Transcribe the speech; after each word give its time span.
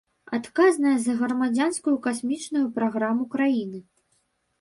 Адказная 0.35 0.93
за 1.01 1.13
грамадзянскую 1.19 1.93
касмічную 2.07 2.63
праграму 2.79 3.23
краіны. 3.35 3.83